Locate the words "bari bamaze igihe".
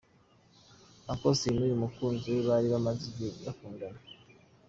2.49-3.31